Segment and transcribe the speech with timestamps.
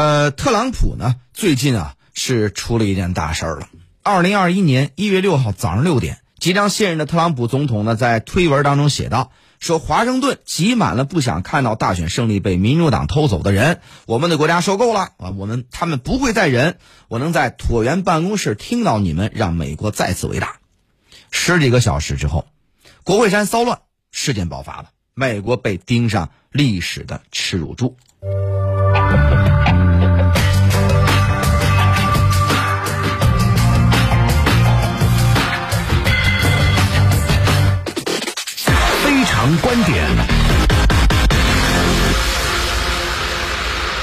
[0.00, 3.68] 呃，特朗普呢，最近啊是出了一件大事儿了。
[4.02, 15.34] 二零二一年一月六号早上六点，即将卸任的特朗普总统呢，在推文当中写道：“说华盛顿挤满了不想看到大选胜利被民主党偷走的人，我们的国家受够了啊！
[15.36, 20.60] 我们他们不会再忍，我能在椭圆办公室听到你们，让美国再次伟大。”
[21.30, 22.46] 十几个小时之后，
[23.04, 23.80] 国会山骚乱
[24.10, 27.98] 事件爆发了，美国被盯上历史的耻辱柱。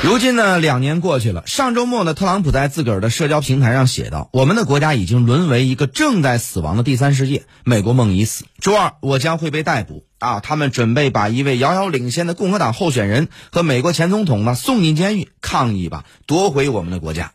[0.04, 1.44] 如今呢，两年过去了。
[1.48, 8.46] 上周末呢，特朗普在自个儿的社交平台上写道：“我们的国家已经沦为一个正在死亡的第三世界，美国梦已死。
[8.62, 10.40] 周二，我将会被逮捕啊！
[10.40, 17.32] 他们准备把一位遥遥领先的共和党候选人和美国前总统呢送进监狱，抗议吧，夺回我们的国家。”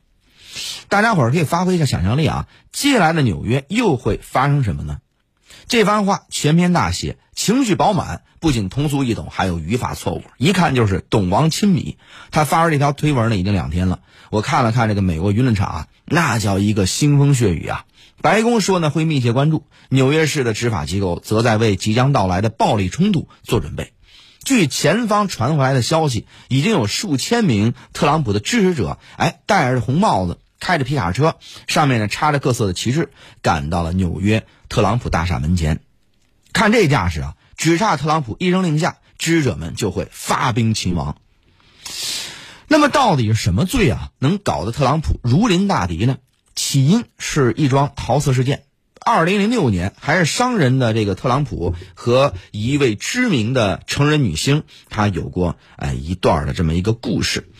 [0.88, 2.46] 大家伙儿可以发挥一下想象力啊！
[2.70, 4.98] 接下来的纽约又会发生什么呢？
[5.68, 11.98] 这番话全篇大写，情绪饱满，不仅通俗易懂，还有语法错误，一看就是懂王亲笔。
[12.30, 14.00] 他发出这条推文呢，已经两天了。
[14.30, 17.84] 我看了看这个美国舆论场啊，那叫一个腥风血雨啊！
[18.20, 23.92] 白宫说呢会密切关注，纽约市的执法机构则在为即将到来的暴力冲突做准备。
[24.44, 30.38] 据前方传回来的消息，已经有数千名特朗普的支持者，哎，戴着红帽子。
[30.62, 33.10] 开着皮卡车，上面呢插着各色的旗帜，
[33.42, 35.80] 赶到了纽约特朗普大厦门前。
[36.52, 41.16] 看这架势啊，只差特朗普一声令下，支持者们就会发兵擒王。
[42.68, 46.18] 那么，到底是什么罪啊，能搞得特朗普如临大敌呢？
[46.54, 48.62] 起因是一桩桃色事件。
[49.04, 57.50] 二零零六年，还是商人的这个特朗普和一位知名的成人女星，他有过哎一段的这么一个故事。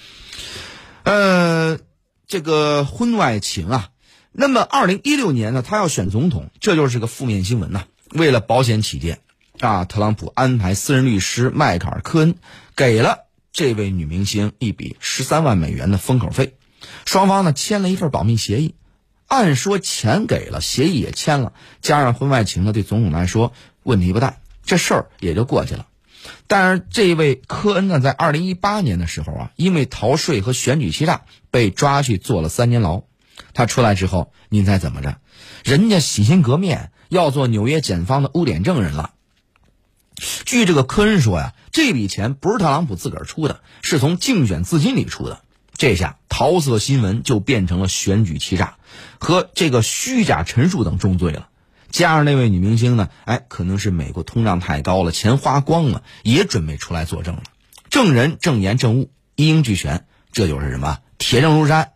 [1.03, 1.81] 呃。
[2.27, 3.91] 这个婚外情啊，
[4.33, 7.85] 那么二零一六年呢，他要选总统，这就是个负面新闻呐。
[8.11, 9.21] 为了保险起见，
[9.61, 12.35] 啊，特朗普安排私人律师迈克尔·科恩
[12.75, 13.21] 给了
[13.53, 16.55] 这位女明星一笔十三万美元的封口费，
[17.05, 18.75] 双方呢签了一份保密协议。
[19.29, 23.53] 按说钱给了，协议也签了，加上婚外情呢，对总统来说
[23.83, 25.87] 问题不大，这事儿也就过去了。
[26.47, 33.03] 但是这位科恩呢，在二零一八年的时候啊，因为逃税和选举欺诈被抓去坐了三年牢。
[33.55, 35.17] 他出来之后，您猜怎么着？
[35.65, 39.15] 人家洗心革面，要做纽约检方的污点证人了。
[40.45, 45.43] 据这个科恩说呀，这笔钱不是特朗普自个儿出的，是从竞选资金里出的。
[45.75, 48.77] 这下桃色新闻就变成了选举欺诈
[49.19, 51.49] 和这个虚假陈述等重罪了。
[51.93, 57.43] 加上那位女明星呢，哎，可能是美国通胀太高了，钱花光了，也准备出来作证了。
[57.91, 61.93] 证人证言证物一应俱全，这就是什么铁证如山。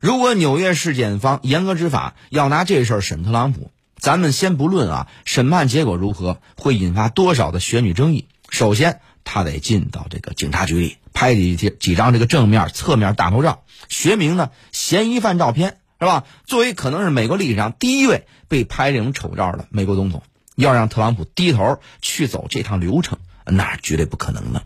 [0.00, 8.26] 如果纽约市检方严格执法，要拿这事儿审特朗普，咱们先不论啊，审判结果如何，会引发多少的选举争议。
[8.50, 15.78] 首先，他得进到这个警察局里拍几几张这个正面、侧面大头照，学名呢嫌疑犯照片。
[15.98, 16.24] 是吧？
[16.44, 20.22] 作为可能是美国历史上第一位被拍这种丑照的美国总统，
[20.54, 24.62] 要让特朗普低头去走这趟流程，那绝对不可能的。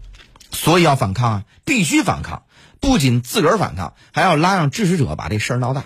[0.50, 2.42] 所以要反抗啊，必须反抗！
[2.80, 5.84] 不仅自个儿反抗，还要拉上支持者把这事儿闹大。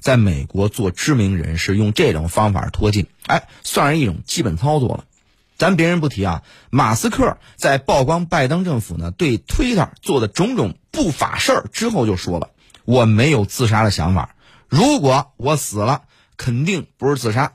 [0.00, 5.04] 在美国做知名人士用这种方法脱进，哎，算是一种基本操作了。
[5.58, 12.50] 咱别人不提啊，马斯克在曝光拜登政府呢对推特做的种种不法事儿之后，就说了
[12.86, 14.36] ：“我没有自杀的想法。”
[14.68, 16.02] 如果我死了，
[16.36, 17.54] 肯定不是自杀。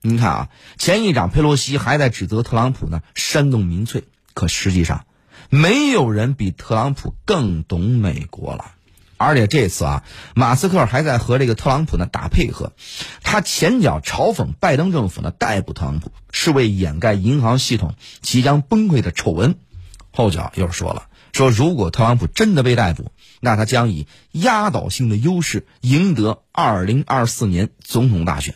[0.00, 0.48] 您看啊，
[0.78, 4.04] 前议长佩洛西还在指责特朗普呢，煽动民粹。
[4.32, 5.06] 可实际上，
[5.50, 8.72] 没有人比特朗普更懂美国了。
[9.16, 12.72] 而且这次啊，马斯克还在和这个特朗普呢打配合。
[13.22, 19.58] 他前脚嘲讽拜登政府呢逮捕特朗普是为掩盖银行系统即将崩溃的丑闻，
[20.12, 21.08] 后脚又说了。
[21.32, 23.10] 说，如果特朗普真的被逮捕，
[23.40, 28.54] 那他将以压倒性的优势赢得二零二四年总统大选。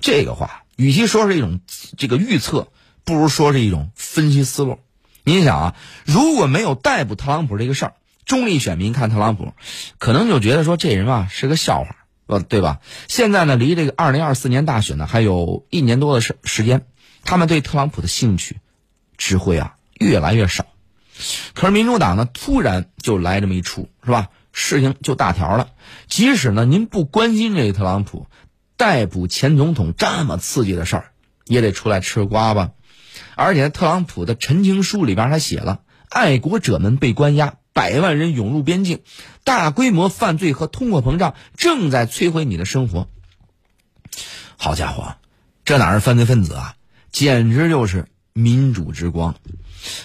[0.00, 1.60] 这个话，与其说是一种
[1.96, 2.68] 这个预测，
[3.04, 4.78] 不如说是一种分析思路。
[5.24, 7.94] 您想啊，如果没有逮捕特朗普这个事儿，
[8.24, 9.52] 中立选民看特朗普，
[9.98, 12.80] 可能就觉得说这人啊是个笑话，呃，对吧？
[13.08, 16.86] 现在呢，离这个二零二四年大选呢还有一年多的时时间，
[17.24, 18.58] 他们对特朗普的兴趣
[19.16, 20.66] 只会啊越来越少。
[21.54, 24.28] 可是民主党呢，突然就来这么一出，是吧？
[24.52, 25.70] 事情就大条了。
[26.06, 28.26] 即使呢您不关心这个特朗普
[28.76, 31.10] 逮捕前总统这么刺激的事儿，
[31.44, 32.70] 也得出来吃瓜吧。
[33.36, 39.00] 而且特朗普的陈情书里边还写了：爱国者们被关押，百万人涌入边境，
[39.42, 43.08] 大规模犯罪和通货膨胀正在摧毁你的生活。
[44.56, 45.16] 好家伙，
[45.64, 46.74] 这哪是犯罪分子啊，
[47.10, 49.34] 简直就是民主之光！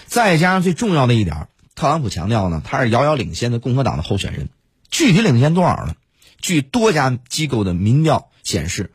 [0.06, 4.48] 再加上最重要的一点，特朗普强调呢，他是遥遥领先的共和党的候选人。
[4.90, 5.94] 具体领先多少呢？
[6.40, 8.90] 据多家机构的民调显示，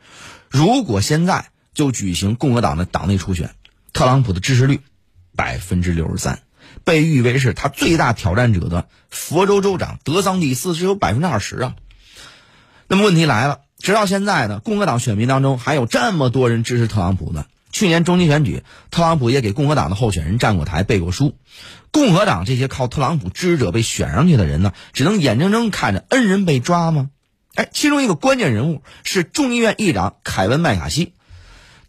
[0.48, 3.54] 如果现在就举行共和党的党内初选，
[3.92, 4.80] 特朗普的支持率
[5.34, 6.40] 百分之六十三，
[6.84, 11.76] 被誉为是他最大挑战者的佛州州长德桑蒂斯只有百分之二十啊。
[12.88, 13.60] 那么问题来了。
[13.78, 17.44] 直到现在呢，共和党选民当中还有这么多人支持特朗普呢。
[17.76, 21.36] 去年中期选举，特朗普也给共和党的候选人站过台、背过书。
[21.90, 27.10] 共和党这些靠特朗普支持者被选上去的人呢，只能眼睁睁看着恩人被抓吗？
[27.54, 31.12] 哎，其中一个关键人物是众议院议长凯文·麦卡锡，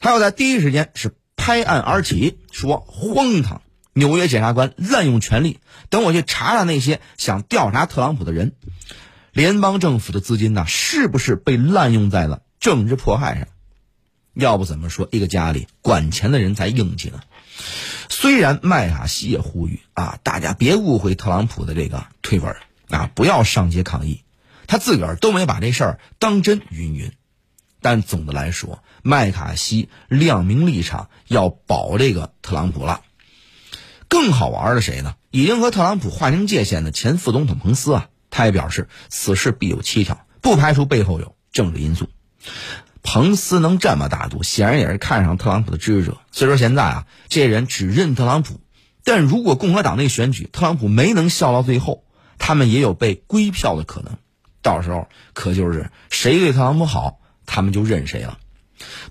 [0.02, 3.62] 他要在第一时间是拍案而起，说荒唐，
[3.94, 8.52] 纽约检察官滥用权力，等我去查查那些想调查特朗普的人。
[9.32, 13.48] 联邦政府的资金呢，是不是被滥用在了政治迫害上？
[14.38, 17.22] 要不怎么说一个家里管钱的人才硬气呢？
[18.10, 22.56] 虽然麦卡锡也呼吁啊，大家别误会特朗普的这个推文
[22.90, 24.24] 啊，不要上街抗议，
[24.68, 26.62] 他自个儿都没把这事儿当真。
[26.70, 27.12] 云云，
[27.82, 33.02] 但总的来说，麦卡锡亮明立场要保这个特朗普了。
[34.08, 35.16] 更好玩的谁呢？
[35.32, 38.10] 已经和特朗普划清界限的前副总统彭斯啊。
[38.30, 42.08] 他也表示，此事必有蹊跷，不排除背后有政治因素。
[43.10, 46.18] 彭斯能这么大度，显然也是看上特朗普的支持者。
[46.34, 48.60] 所以说现在啊，这些人只认特朗普。
[49.06, 52.04] 但如果共和党内选举特朗普没能笑到最后，
[52.38, 54.18] 他们也有被归票的可能。
[54.62, 58.40] 到时候可就是谁对特朗普好，他们就认谁了。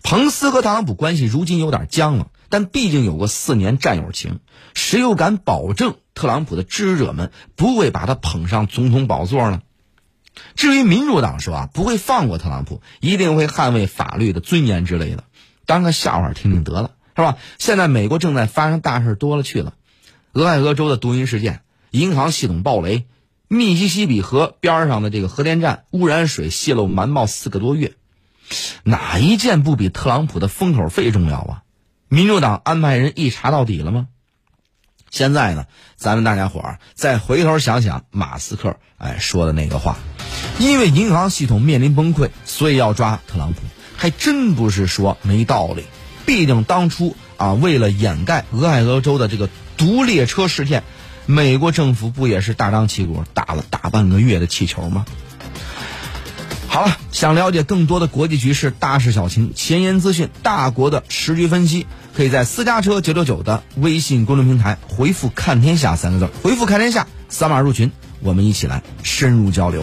[0.02, 4.40] 彭斯和特朗普关系如今有点僵了，但毕竟有过四年战友情，
[4.75, 5.96] 谁又敢保证？
[6.14, 9.62] 特朗普的支持者们不会把他捧上总统宝座呢。
[10.55, 15.25] 至于民主党说啊，不会放过特朗普，一定会捍卫法律的尊严之类的，
[15.67, 17.37] 当个笑话听听得了，是吧？
[17.59, 19.75] 现在美国正在发生大事多了去了，
[20.33, 21.61] 俄亥俄州的毒瘾事件、
[21.91, 23.06] 银行系统暴雷、
[23.49, 27.94] 密西西比河边上的这个核电站污染水泄漏瞒报四个多月，
[28.83, 31.62] 哪一件不比特朗普的封口费重要啊？
[32.09, 34.09] 民主党安排人一查到底了吗？
[35.11, 35.67] 现在呢，
[35.97, 39.97] 咱们大家伙儿再回头想想马斯克哎说的那个话，
[40.58, 43.61] 因为银行系统面临崩溃，所以要抓特朗普，
[43.96, 45.84] 还真不是说没道理。
[46.25, 50.82] 毕竟当初啊，为了掩盖俄亥俄州的这个毒列车事件，
[51.26, 55.05] 美国政府不也是大张旗鼓打了大半个月的气球吗？
[56.69, 69.82] 好了，想了解更多的国际局势、大事小情、前沿资讯、大国的时局分析，可以在私家车九九九的微信公众平台回复“看天下”三个字，回复“看天下”，扫码入群，我们一起来深入交流。